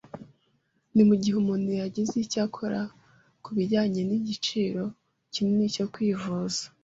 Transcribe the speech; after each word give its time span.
Ni 0.93 1.03
mugihe 1.09 1.35
umuntu 1.37 1.69
yagize 1.81 2.13
icyo 2.23 2.39
akora 2.47 2.81
kubijyanye 3.43 4.01
nigiciro 4.07 4.83
kinini 5.33 5.73
cyo 5.77 5.85
kwivuza. 5.93 6.63